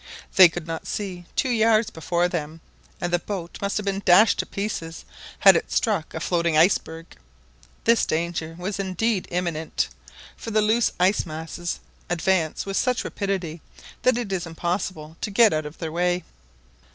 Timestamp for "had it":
5.41-5.71